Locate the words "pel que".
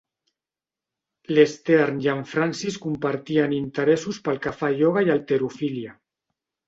4.29-4.55